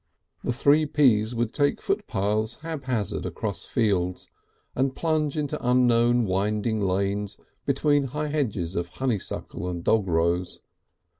The 0.43 0.51
Three 0.51 0.87
Ps 0.87 1.35
would 1.35 1.53
take 1.53 1.79
footpaths 1.79 2.55
haphazard 2.63 3.23
across 3.23 3.65
fields, 3.65 4.27
and 4.75 4.95
plunge 4.95 5.37
into 5.37 5.59
unknown 5.63 6.25
winding 6.25 6.81
lanes 6.81 7.37
between 7.67 8.05
high 8.05 8.29
hedges 8.29 8.75
of 8.75 8.87
honeysuckle 8.97 9.69
and 9.69 9.83
dogrose. 9.83 10.59